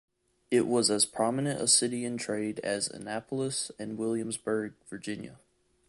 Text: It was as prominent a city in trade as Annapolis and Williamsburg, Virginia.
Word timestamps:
It 0.49 0.65
was 0.65 0.89
as 0.89 1.05
prominent 1.05 1.61
a 1.61 1.67
city 1.67 2.05
in 2.05 2.17
trade 2.17 2.59
as 2.63 2.89
Annapolis 2.89 3.69
and 3.77 3.99
Williamsburg, 3.99 4.73
Virginia. 4.89 5.37